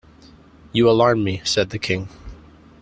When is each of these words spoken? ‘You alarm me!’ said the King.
‘You 0.73 0.89
alarm 0.89 1.23
me!’ 1.23 1.43
said 1.45 1.69
the 1.69 1.77
King. 1.77 2.09